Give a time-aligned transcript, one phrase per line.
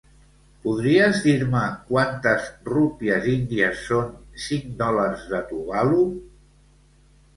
[0.61, 4.09] Podries dir-me quantes rúpies índies són
[4.49, 6.01] cinc dòlars de Tuvalu?